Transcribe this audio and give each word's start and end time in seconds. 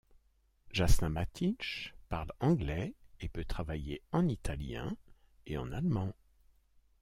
Jasna 0.73 1.09
Matić 1.09 1.93
parle 2.09 2.31
anglais 2.39 2.95
et 3.19 3.29
peut 3.29 3.45
travailler 3.45 4.01
en 4.11 4.27
italien 4.27 4.97
et 5.45 5.59
en 5.59 5.71
allemand. 5.71 6.11